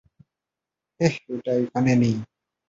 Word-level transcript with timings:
হেই, 0.99 1.13
ওটা 1.33 1.51
ওখানে 1.63 1.93
নেই। 1.95 2.15